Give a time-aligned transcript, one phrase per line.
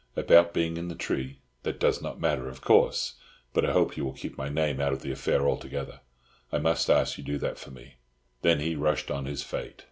[0.15, 3.19] "About being in the tree, that does not matter, of course,
[3.53, 5.99] but I hope you will keep my name out of the affair altogether.
[6.51, 7.97] I must ask you to do that for me."
[8.41, 9.79] Then he rushed on his fate.